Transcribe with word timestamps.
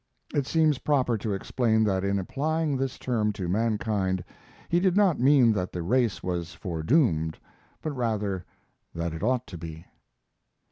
(It 0.33 0.47
seems 0.47 0.79
proper 0.79 1.15
to 1.19 1.31
explain 1.35 1.83
that 1.83 2.03
in 2.03 2.17
applying 2.17 2.75
this 2.75 2.97
term 2.97 3.31
to 3.33 3.47
mankind 3.47 4.23
he 4.67 4.79
did 4.79 4.97
not 4.97 5.19
mean 5.19 5.51
that 5.53 5.71
the 5.71 5.83
race 5.83 6.23
was 6.23 6.55
foredoomed, 6.55 7.37
but 7.83 7.91
rather 7.95 8.43
that 8.95 9.13
it 9.13 9.21
ought 9.21 9.45
to 9.45 9.59
be.) 9.59 9.85